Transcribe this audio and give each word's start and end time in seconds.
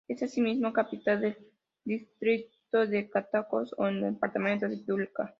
Es 0.07 0.23
asimismo 0.23 0.73
capital 0.73 1.21
del 1.21 1.37
distrito 1.85 2.87
de 2.87 3.07
Catacaos 3.07 3.75
en 3.77 3.85
el 4.03 4.13
departamento 4.15 4.67
de 4.67 4.77
Piura. 4.77 5.09